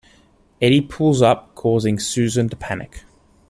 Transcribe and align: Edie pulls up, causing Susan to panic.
Edie 0.59 0.81
pulls 0.81 1.21
up, 1.21 1.53
causing 1.53 1.99
Susan 1.99 2.49
to 2.49 2.55
panic. 2.55 3.03